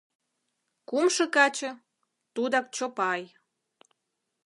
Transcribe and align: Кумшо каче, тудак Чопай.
Кумшо 0.89 1.25
каче, 1.35 1.71
тудак 2.33 2.65
Чопай. 2.75 3.21